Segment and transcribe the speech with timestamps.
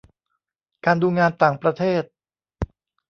[0.85, 2.03] การดูงานต่างประเทศ